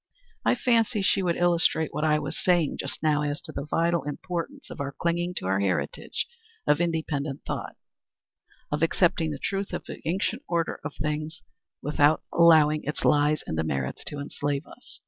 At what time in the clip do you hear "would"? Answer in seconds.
1.21-1.35